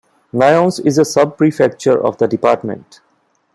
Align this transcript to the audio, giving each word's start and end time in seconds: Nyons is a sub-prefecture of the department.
Nyons 0.33 0.79
is 0.83 0.97
a 0.97 1.05
sub-prefecture 1.05 2.03
of 2.03 2.17
the 2.17 2.27
department. 2.27 3.01